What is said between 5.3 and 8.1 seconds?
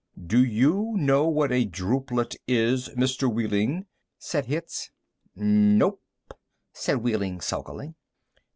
"Nope," said Wehling sulkily.